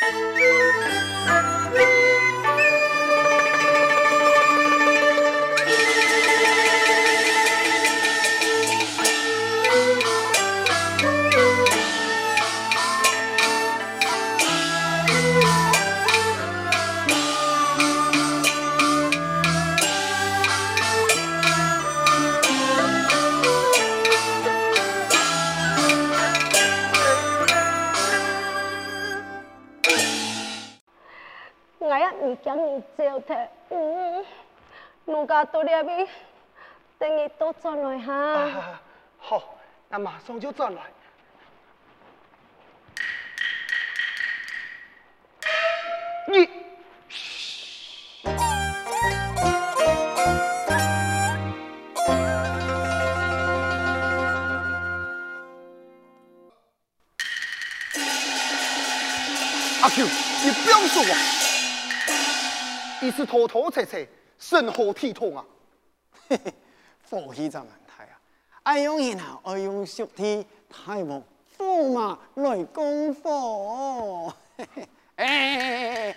[0.00, 0.22] Bye.
[35.26, 36.06] 到了咪，
[36.98, 38.80] 等你多转来哈。
[39.18, 39.56] 好，
[39.88, 40.82] 那马上就转来。
[46.28, 46.48] 你，
[59.82, 60.04] 阿 Q，
[60.44, 61.08] 你不要说话，
[63.00, 64.08] 你是偷偷切切。
[64.38, 65.44] 身何体痛啊？
[66.28, 66.54] 嘿嘿，
[67.02, 68.20] 福气真难睇啊！
[68.64, 71.22] 爱用人啊，爱用俗体，太无
[71.56, 74.34] 驸马来攻火。
[74.56, 76.16] 嘿 嘿，哎哎哎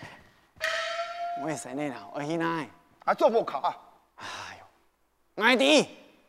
[0.59, 2.65] 哎，我生你啦，我去哪？
[3.05, 3.77] 啊，做不卡？
[4.15, 4.25] 哎
[5.37, 5.87] 呦，爱弟，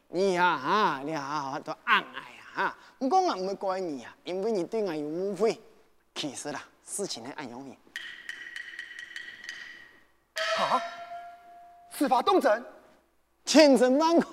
[0.08, 2.78] 你呀哈，你好好多爱爱啊哈！
[2.98, 5.60] 不过我唔会怪你啊，因为你对我有误会。
[6.14, 7.76] 其实啦，事情系爱用人。
[10.56, 10.82] 哈？
[12.00, 12.64] 司法动真，
[13.44, 14.26] 千真万确。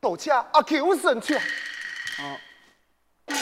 [0.00, 1.36] 多谢阿 Q 神去。
[1.36, 2.38] 哦，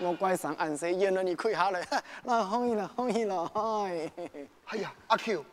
[0.00, 1.80] 我怪上暗色，原来你跪下来，
[2.24, 3.48] 那可以了，可以了。
[4.64, 5.44] 哎呀，阿 Q，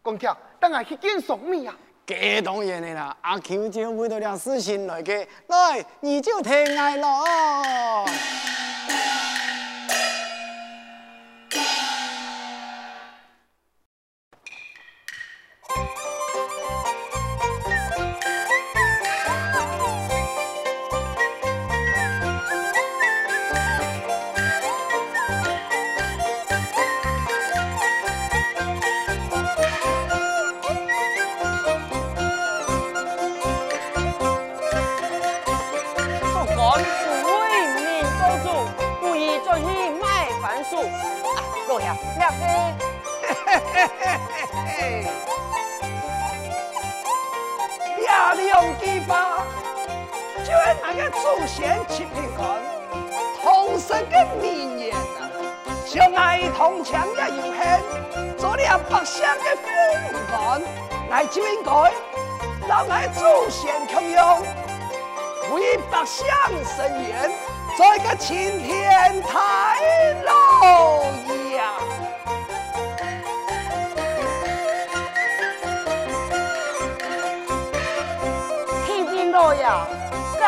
[0.00, 1.76] 公跳，等下去见宋美啊。
[2.06, 8.06] 这当然的啦，阿 Q 就为了了事情来嘅，来，你就听爱咯。
[48.48, 49.46] 有地吧，
[50.44, 52.60] 就按那个祖先七平安，
[53.42, 55.30] 同生个明年呐，
[55.86, 59.64] 相爱同强也有恨，做了百姓个分
[60.30, 60.62] 官，
[61.10, 61.92] 来就应该，
[62.68, 64.42] 让爱祖先强用，
[65.54, 66.26] 为百姓
[66.76, 67.30] 伸冤，
[67.76, 69.32] 做一个青天太
[70.24, 71.21] 老。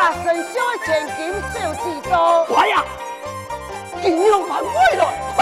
[0.05, 0.23] 大神
[0.53, 2.85] 小钱金小之多，快呀！
[4.03, 4.67] 金龙盘起
[4.97, 5.03] 来，
[5.35, 5.41] 嘿，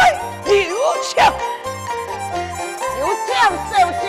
[0.69, 1.34] 有枪，
[2.97, 4.03] 有枪少。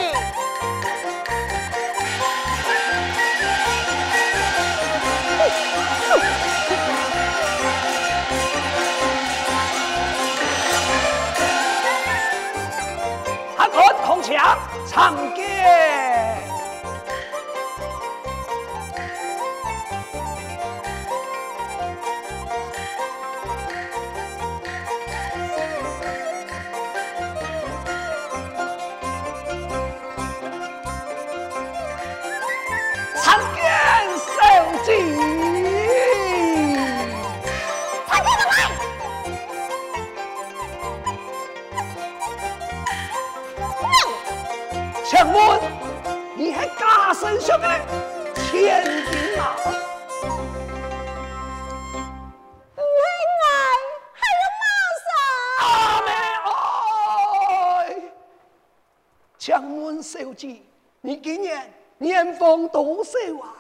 [61.03, 63.55] 你今年年丰多少啊？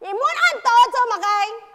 [0.00, 1.67] 你莫按多做乜嘅？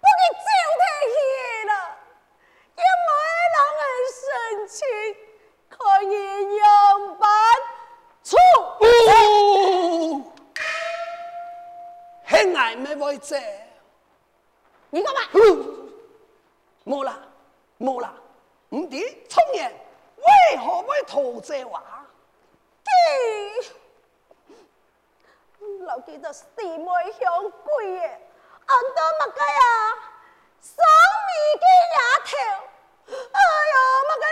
[0.00, 0.46] 把佮招
[0.78, 1.18] 睇去
[1.66, 1.72] 啦，
[2.76, 3.10] 因为
[3.56, 3.82] 人们
[4.70, 4.78] 深，
[5.68, 5.74] 可
[6.04, 6.14] 以
[6.54, 6.62] 让
[7.18, 7.26] 白
[8.22, 8.38] 错。
[12.24, 13.34] 很爱咩位置？
[14.90, 15.20] 你讲吧。
[16.84, 17.18] 冇啦，
[17.80, 18.14] 冇啦，
[18.70, 19.68] 五弟，苍蝇
[20.18, 21.95] 为何会拖在话？
[25.86, 26.84] 老记得四妹
[27.16, 28.20] 香鬼耶，
[28.66, 29.62] 俺都乜个呀？
[30.60, 30.74] 生
[31.26, 31.30] 米
[31.60, 32.30] 的丫头，
[33.32, 33.38] 哎
[33.72, 33.74] 呦，
[34.08, 34.24] 乜个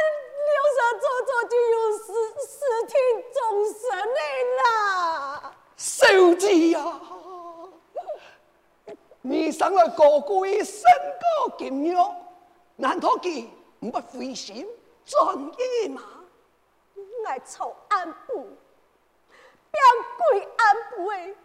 [0.51, 2.07] 留下做做就有事
[2.45, 2.59] 事
[2.89, 2.93] 情
[3.33, 3.39] 终
[3.73, 3.83] 身
[4.15, 4.19] 的
[4.65, 5.55] 啦！
[5.77, 6.79] 小姐呀，
[9.23, 10.83] 你生了个贵身
[11.39, 11.97] 高金玉。
[12.77, 13.47] 难道佢
[13.79, 14.67] 唔不灰心
[15.05, 15.39] 转
[15.85, 16.03] 意吗？
[17.29, 18.35] 爱臭安布，
[19.71, 19.83] 变
[20.19, 21.37] 鬼安布诶，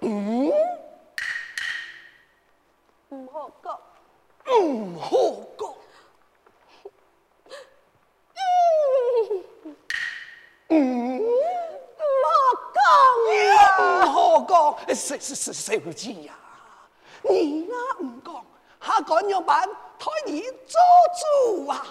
[0.00, 0.52] 嗯
[3.10, 3.80] 嗯，唔好讲，
[4.62, 5.10] 唔好
[5.58, 5.60] 讲，
[10.68, 11.20] 嗯，唔
[12.24, 12.28] 好
[12.74, 12.78] 讲。
[13.56, 13.60] 啊，
[14.04, 14.16] 唔好
[14.46, 16.34] 讲，是是是，小姐呀，
[17.22, 18.44] 你啊唔讲。
[18.78, 19.68] 他敢要办
[19.98, 20.78] 替你做
[21.18, 21.84] 主啊？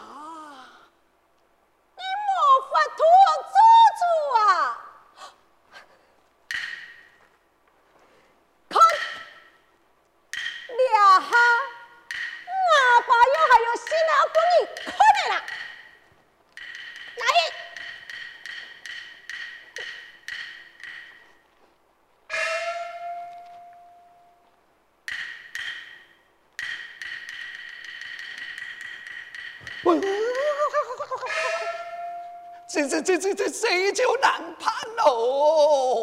[33.06, 34.74] 这这这这这这就难判
[35.06, 35.95] 喽！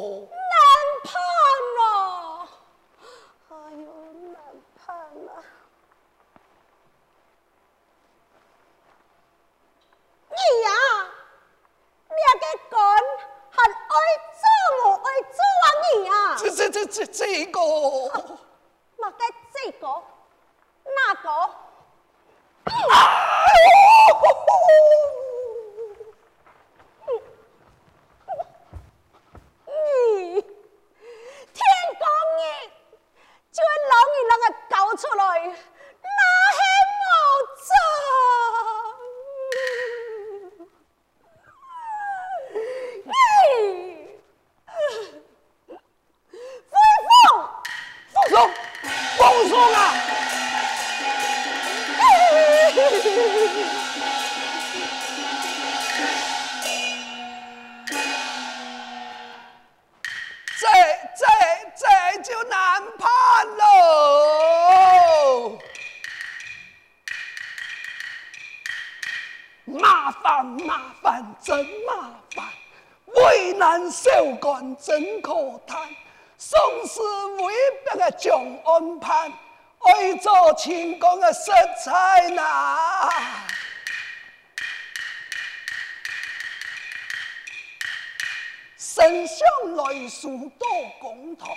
[60.59, 60.67] 这
[61.17, 61.25] 这
[61.77, 61.87] 这
[62.23, 63.09] 就难判
[63.59, 63.63] 喽，
[69.67, 72.45] 麻烦麻烦，真麻烦，
[73.07, 74.11] 为难受
[74.41, 75.95] 苦，真可叹，
[76.39, 77.01] 宋是
[77.41, 77.55] 威
[77.85, 78.33] 逼的蒋
[78.65, 79.31] 安判。
[79.85, 81.53] 爱做清宫的色
[81.85, 83.11] 彩呐。
[88.77, 90.69] 丞相来书多
[91.01, 91.57] 公堂，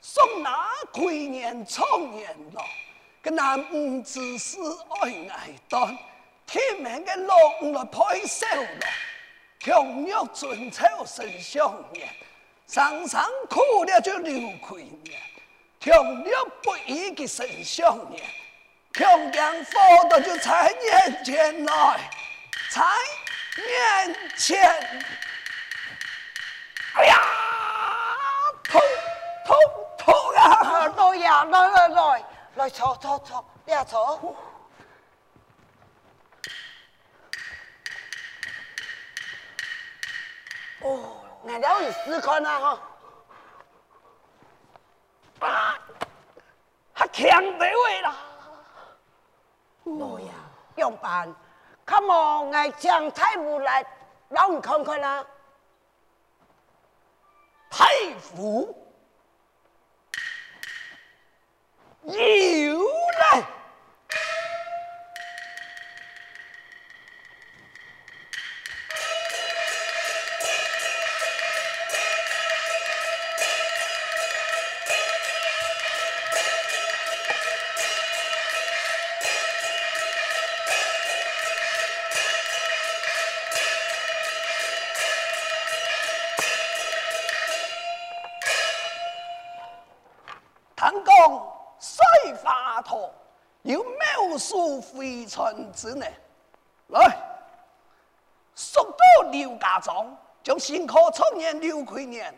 [0.00, 2.64] 送那亏年创年咯，
[3.22, 4.58] 跟那五子是
[5.00, 5.96] 爱爱断，
[6.46, 8.88] 天命的龙来配手咯，
[9.60, 12.08] 强欲尊称丞相年。
[12.66, 15.20] 常常苦了就流亏年，
[15.82, 18.22] 穷了不义的丞相年，
[18.92, 22.10] 穷养佛的就在眼前来，
[22.70, 22.82] 在
[23.56, 24.62] 面前。
[26.94, 27.18] 哎呀，
[28.62, 28.80] 痛
[29.44, 29.56] 痛
[29.98, 30.86] 痛啊！
[30.86, 32.24] 来呀，来来来，
[32.54, 34.36] 来坐坐坐，你坐。
[40.82, 41.18] 哦。
[41.44, 42.80] 那了你试看啊哈！
[45.44, 45.78] 啊，
[46.92, 48.16] 还强这位啦！
[49.84, 50.32] 哦呀，
[50.76, 51.34] 用办，
[51.84, 53.84] 看我爱将太傅来
[54.28, 55.26] 让你看看啦。
[57.68, 58.76] 太傅
[62.02, 62.14] 有
[94.94, 96.12] 非常之内，
[96.88, 97.16] 来，
[98.54, 102.34] 速到刘家庄，将新科创业刘奎年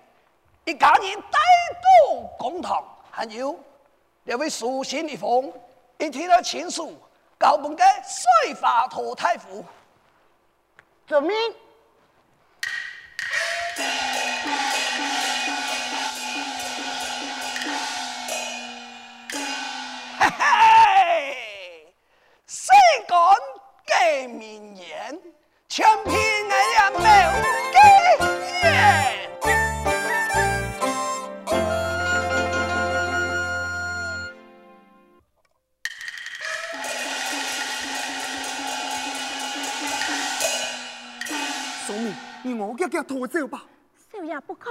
[0.65, 1.39] 一家人带
[1.83, 3.59] 到公堂，还有
[4.25, 5.53] 两位书信一封，
[5.99, 6.97] 一天的情书，
[7.39, 9.65] 高本的水华佗太傅，
[11.07, 11.31] 怎么。
[43.25, 43.63] 我走吧。
[44.13, 44.71] 少爷不可，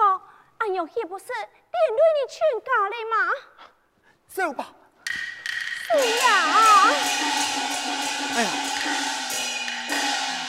[0.59, 3.15] 俺有岂不是连累你全家了吗？
[4.27, 4.71] 走吧。
[5.89, 6.21] 少爷，
[8.35, 8.49] 哎呀，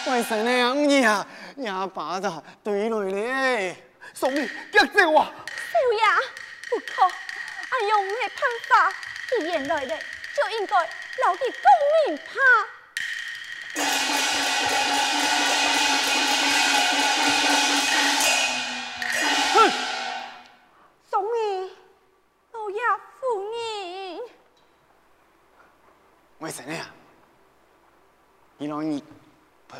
[0.08, 1.26] 为什么样你啊？
[1.56, 3.74] 也把他对来咧。
[4.12, 5.32] 小明，别走啊！
[5.72, 6.04] 少爷
[6.68, 7.04] 不可，
[7.70, 8.36] 俺有咩办
[8.68, 8.92] 法？
[9.30, 11.64] 既然来了，就应该牢记公
[12.06, 12.32] 明怕。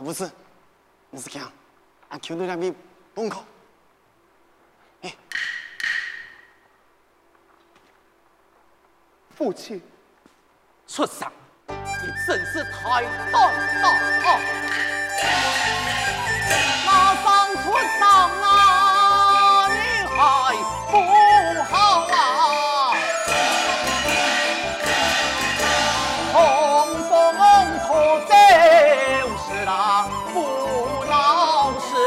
[0.01, 0.31] 不是？
[1.11, 1.43] 你是看，
[2.09, 2.75] 俺求你两边
[3.15, 3.45] 崩口。
[5.03, 5.15] 哎，
[9.31, 9.81] 父亲，
[10.89, 11.31] 出生，
[11.69, 11.75] 你
[12.27, 13.89] 真是太胆大
[14.29, 14.41] 啊！
[16.85, 17.63] 马上出
[18.01, 18.03] 丧
[18.43, 19.75] 啊，你
[20.05, 20.17] 还
[20.91, 21.24] 不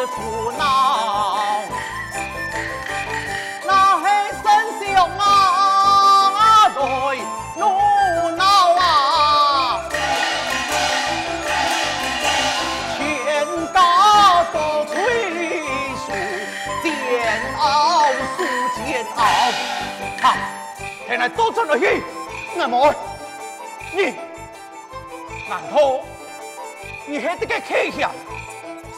[0.08, 1.38] 恼是不恼，
[3.66, 4.06] 那黑
[4.44, 4.46] 生
[4.80, 6.80] 兄啊，对
[7.56, 7.62] 怒
[8.32, 8.44] 恼
[8.76, 9.82] 啊，
[12.98, 14.96] 天高多垂
[16.06, 16.06] 树，
[16.82, 16.86] 煎
[17.60, 18.38] 熬数
[18.76, 19.20] 煎熬，
[20.22, 20.26] 哈，
[21.08, 22.04] 现在做出来去，
[22.58, 22.96] 俺们。
[23.94, 24.14] 你，
[25.50, 26.00] 难道
[27.06, 28.12] 你系这个气象？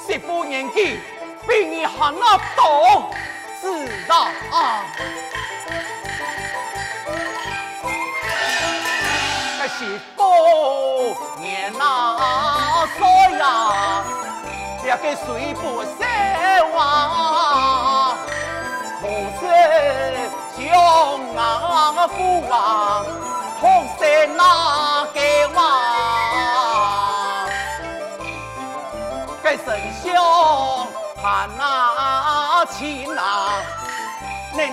[0.09, 0.99] 媳妇年纪
[1.47, 2.41] 比你还要大，
[3.61, 4.81] 知道啊！
[9.59, 13.05] 这媳妇年那岁
[13.37, 14.03] 呀，
[14.81, 16.03] 别给谁不舍
[16.75, 18.17] 啊？
[18.99, 19.05] 不
[19.39, 19.45] 是
[20.57, 20.65] 兄
[21.37, 21.39] 啊
[22.07, 22.17] 父
[22.51, 23.05] 啊！
[23.61, 24.03] 红色
[24.35, 24.43] 那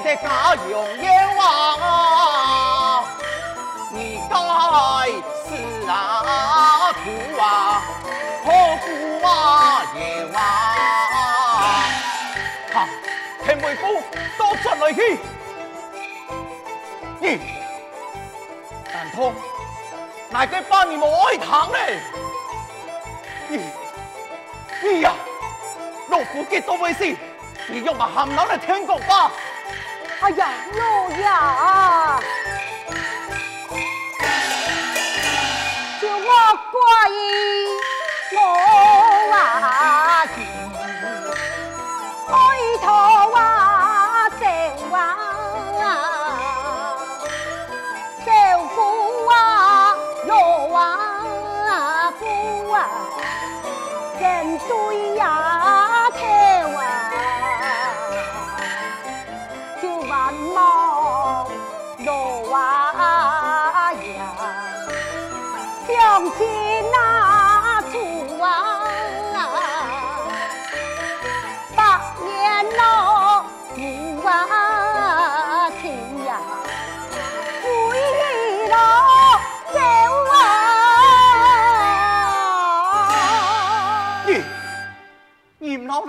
[0.06, 3.04] 恁的家永远旺，
[3.90, 4.36] 你该
[5.42, 5.50] 是
[5.88, 7.10] 啊苦
[7.40, 7.82] 啊，
[8.44, 8.86] 何苦
[9.26, 10.40] 啊也旺，
[12.72, 12.88] 哈，
[13.44, 14.00] 天为父
[14.38, 15.18] 都转来去，
[17.18, 17.40] 你。
[18.94, 19.32] 难道
[20.30, 21.78] 哪个把你们爱疼呢？
[23.48, 23.60] 你
[24.84, 25.12] 你呀，
[26.10, 27.16] 老夫给都没事，
[27.66, 29.32] 你用把含囊来听讲吧。
[30.18, 31.24] 哎呀，老爷，
[36.00, 36.24] 就我
[36.72, 36.74] 怪
[37.08, 37.35] 我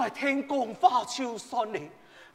[0.08, 1.80] 老来听讲话就算了，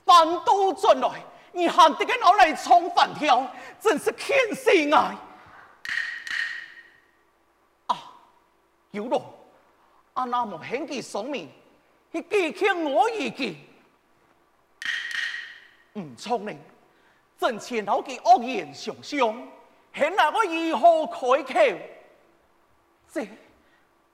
[0.05, 3.50] 反倒转来，你喊这个老来冲反跳，
[3.81, 5.17] 真是欠死爱！
[7.87, 8.12] 啊，
[8.91, 9.35] 有咯，
[10.12, 11.50] 阿那么兄弟聪明，
[12.12, 13.57] 去记起我一句，
[15.95, 16.59] 唔聪明，
[17.38, 19.49] 真前头嘅恶言相向，
[19.95, 21.79] 现在我如何开口？
[23.11, 23.26] 这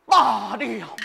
[0.06, 0.96] 罢了。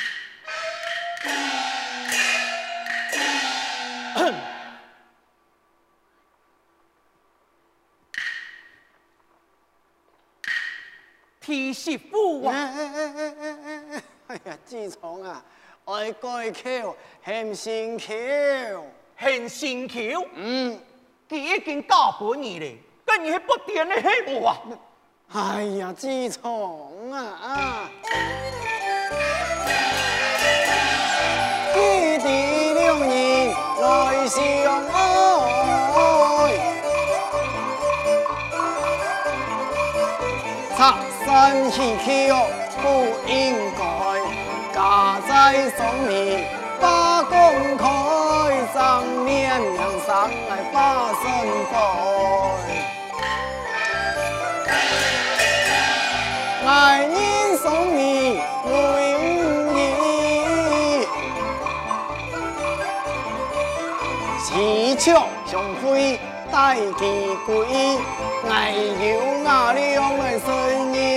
[11.54, 12.52] 妻媳妇啊！
[12.56, 14.02] 哎哎哎哎哎哎！
[14.26, 15.40] 哎呀，志聪啊，
[15.86, 18.12] 爱改口，很新桥，
[19.16, 19.96] 很新桥。
[20.34, 20.80] 嗯，
[21.30, 24.56] 佢已经嫁半年咧，跟住不点的希望
[25.32, 25.54] 啊！
[25.54, 27.90] 哎呀，志聪啊啊！
[31.76, 34.42] 异地两人来相
[34.88, 35.13] 爱，
[41.34, 42.06] 擦身而去
[42.80, 42.86] 不
[43.26, 43.34] 应
[43.76, 43.82] 该，
[44.72, 44.78] 家
[45.28, 45.32] 在
[45.76, 46.08] 上面
[46.80, 46.86] 把
[47.24, 47.34] 公
[47.76, 47.84] 开，
[48.72, 48.78] 上
[49.26, 49.76] 面人
[50.06, 50.14] 生
[50.48, 50.78] 来把
[51.24, 51.26] 身
[51.72, 51.76] 改。
[56.68, 56.70] 爱
[57.02, 57.18] 人
[57.58, 57.66] 送
[57.98, 58.00] 你
[58.64, 58.70] 回
[59.74, 59.76] 忆，
[64.40, 64.46] 喜
[65.00, 65.84] 笑相会
[66.52, 66.54] 带
[67.00, 67.02] 记
[67.48, 67.52] 归，
[68.48, 69.04] 爱有
[69.50, 69.82] 阿两
[70.20, 70.48] 的声
[70.94, 71.13] 音，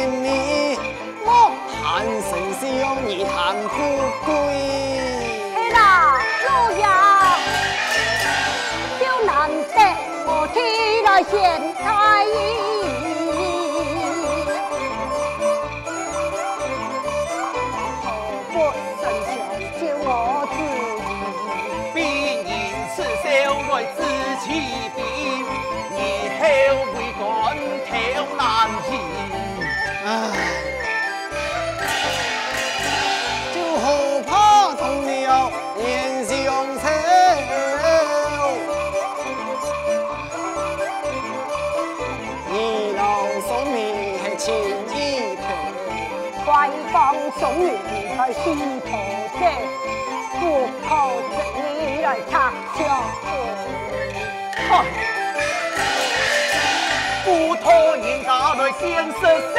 [3.07, 3.75] 你谈富
[4.25, 4.31] 贵。
[5.55, 5.79] 哎啦，
[6.47, 6.85] 老爷，
[9.01, 9.79] 就难得
[10.27, 10.57] 我替
[11.03, 11.35] 来献
[11.75, 11.85] 太
[12.25, 12.76] 医。
[47.39, 47.71] 终于
[48.17, 48.41] 在西
[48.87, 48.89] 头
[49.39, 49.41] 街，
[50.41, 50.43] 不
[50.89, 50.91] 靠
[51.31, 51.35] 这
[51.79, 52.33] 你来插
[52.75, 52.79] 香。
[54.69, 54.71] 嗨，
[57.25, 57.65] 不托
[57.99, 59.21] 人家来见识
[59.53, 59.57] 少，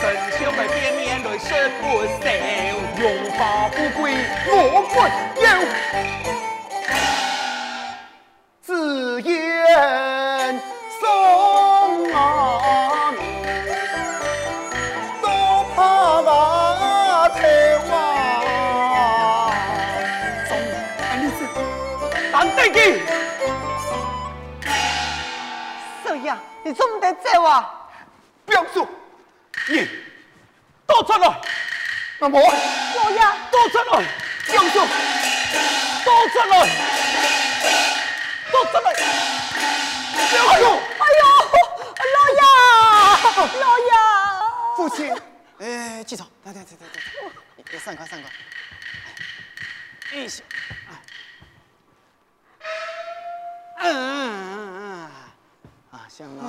[0.00, 1.46] 神仙来见面来说
[1.82, 2.26] 不少，
[2.96, 4.02] 荣华富贵
[4.46, 4.52] 我
[4.88, 4.94] 不
[5.42, 5.46] 有，
[26.68, 27.88] 你怎么得走啊？
[28.44, 28.86] 表叔，
[29.68, 29.88] 你
[30.86, 31.40] 倒出来！
[32.18, 33.18] 那么，老爷，
[33.50, 34.04] 倒出来！
[34.46, 34.80] 表叔，
[36.04, 36.68] 倒出来！
[38.52, 38.92] 倒出来！
[40.20, 41.24] 哎呦，哎呦，
[42.14, 42.40] 老爷，
[43.60, 43.90] 老爷，
[44.76, 44.98] 父亲，
[45.60, 47.00] 哎，记住，来来来来来，
[47.72, 48.28] 你散开散开，
[50.12, 50.44] 哎，行。
[53.80, 55.10] 嗯嗯嗯嗯，
[55.92, 56.42] 啊，行了。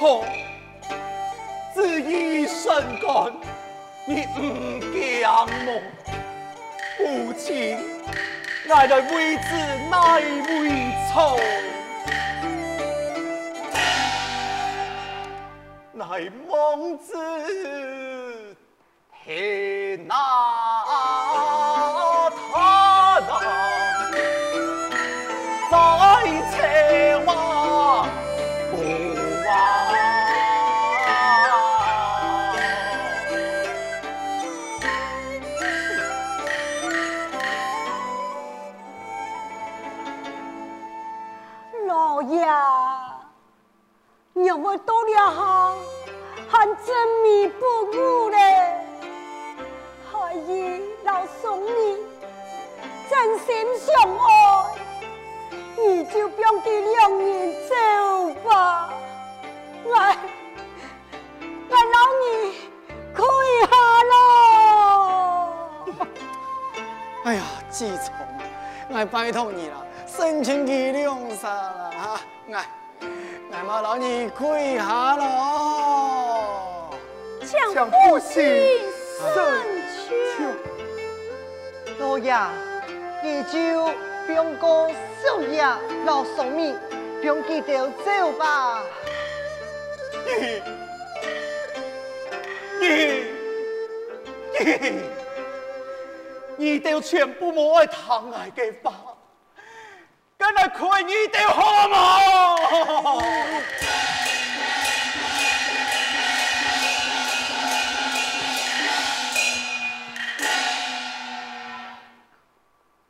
[0.00, 0.24] 相抗，
[1.74, 3.30] 只一身干，
[4.06, 5.20] 你唔惊
[5.66, 5.82] 么？
[6.96, 7.78] 父亲，
[8.66, 9.44] 我来为子
[9.90, 9.98] 乃
[10.48, 10.50] 为
[11.12, 11.36] 仇，
[15.92, 17.14] 乃孟子。
[19.22, 20.14] 天哪！
[44.70, 45.74] 让我多了下，
[46.48, 46.92] 还执
[47.24, 48.36] 迷不悟嘞。
[50.08, 51.98] 孩儿老送你
[53.08, 54.28] 真心相爱，
[55.76, 57.74] 你就不用给两人走
[58.48, 58.90] 吧。
[59.82, 59.92] 我
[61.68, 62.24] 我老你
[63.12, 63.72] 可以下
[64.04, 64.12] 咯。
[67.24, 68.14] 哎呀，志聪，
[68.88, 69.84] 我拜托你了。
[70.06, 72.20] 生前记两煞啦哈，
[72.52, 72.68] 哎，
[73.60, 76.96] 哎嘛老你跪下咯，
[77.74, 78.80] 将夫妻
[79.18, 79.34] 成
[80.08, 80.56] 全。
[81.98, 82.34] 老爷，
[83.22, 83.92] 你就
[84.26, 84.90] 不用过
[85.22, 85.62] 守夜
[86.06, 86.74] 老守命，
[87.20, 88.82] 不用记得走吧。
[90.24, 90.62] 你
[92.80, 92.88] 你
[96.56, 98.94] 你，你都全部冇爱疼爱嘅吧？
[100.40, 103.62] 跟来亏你哋好冇？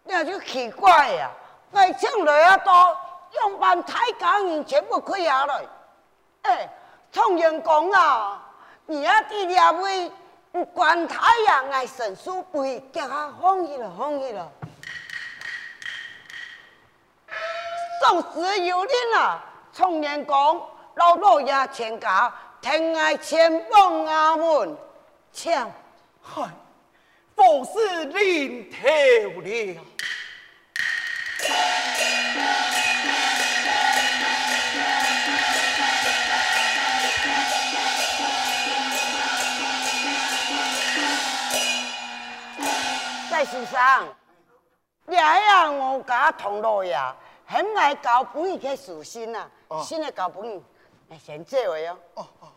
[0.03, 1.31] 那就奇怪呀！
[1.71, 2.97] 我请来啊多，
[3.41, 5.63] 用办太监人全部亏下来。
[6.43, 6.69] 哎，
[7.13, 8.43] 常言讲啊，
[8.87, 10.11] 你啊啲两位
[10.75, 11.17] 官太
[11.47, 14.51] 呀，爱神书背，叫他放弃了，放弃了。
[18.01, 20.35] 宋时有人啊，常言讲，
[20.95, 24.75] 老老爷全家天爱千王阿门，
[25.35, 25.71] 抢，
[26.23, 26.49] 嗨，
[27.37, 28.79] 佛是临头
[29.43, 29.81] 了。
[43.31, 44.09] 在世上，
[45.05, 46.99] 你呀我家同老爷。
[47.51, 49.51] 很爱交朋友嘅属性啊，
[49.83, 50.63] 新的交朋友，
[51.09, 51.99] 来先这位哦。
[52.15, 52.53] 哦哦哦。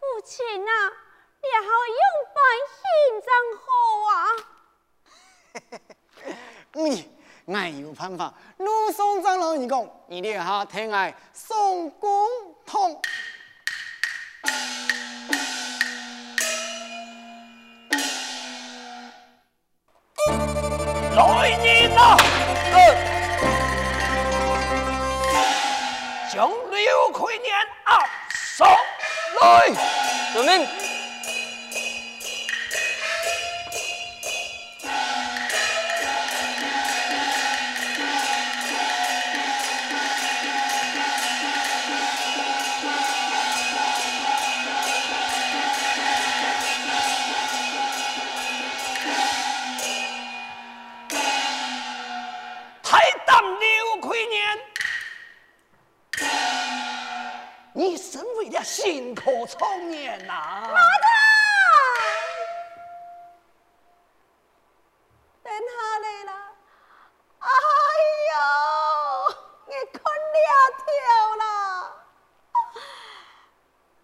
[0.00, 0.72] 父亲啊，
[1.40, 2.02] 你好用
[2.34, 2.42] 办
[2.74, 2.82] 心
[3.22, 3.30] 真
[3.62, 3.70] 好
[4.10, 4.12] 啊。
[6.74, 7.08] 你，
[7.44, 8.34] 我有办法。
[8.56, 12.28] 鲁松长老你讲，你哋下听爱宋公
[12.66, 13.00] 通。
[21.18, 22.16] 来人呐！
[26.32, 27.52] 将刘奎年
[27.86, 29.72] 押送来。
[30.32, 30.87] 遵命。
[60.18, 60.32] 从年呐！
[60.66, 61.06] 妈的！
[65.44, 65.58] 等下
[66.00, 66.32] 来了！
[67.38, 67.46] 哎
[68.28, 68.34] 呦，
[69.66, 70.02] 你看
[70.34, 70.46] 两
[70.82, 70.86] 条
[71.36, 71.42] 了！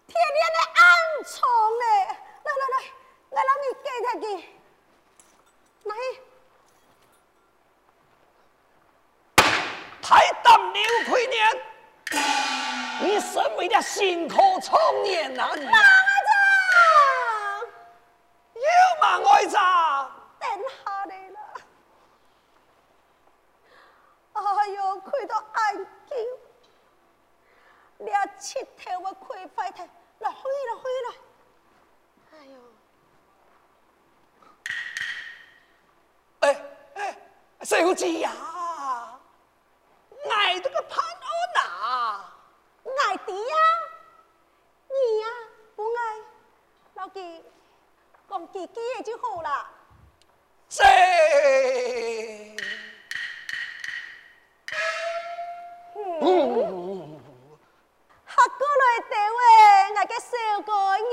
[0.07, 0.83] 天天的暗
[1.25, 1.35] 疮
[1.79, 1.83] 嘞！
[2.43, 2.75] 来来来，
[3.29, 4.25] 我让你给他给。
[5.83, 5.91] 来。
[10.01, 11.35] 太当牛亏年。
[13.01, 15.47] 你身为了辛苦从年呐！
[15.47, 15.65] 马长，
[18.53, 18.61] 有
[19.01, 20.11] 马爱咋？
[20.39, 20.75] 等下。
[24.33, 26.15] 哎呦，看到眼睛，
[28.05, 29.83] 两七天我亏坏他，
[30.19, 31.15] 来回来回来。
[32.33, 32.59] 哎呦，
[36.41, 36.61] 哎
[36.93, 37.17] 哎，
[37.63, 38.31] 小姐呀，
[40.29, 40.83] 爱这个
[43.25, 43.67] 弟呀、啊，
[44.87, 45.29] 你呀、啊，
[45.75, 45.99] 不爱，
[46.95, 47.43] 老弟，
[48.29, 49.67] 讲弟弟的就好了。
[50.69, 50.83] 这
[56.19, 56.25] 不，
[58.27, 59.39] 学过来的话，
[59.89, 61.03] 我给小哥你。